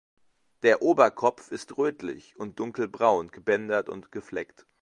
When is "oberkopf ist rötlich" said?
0.81-2.35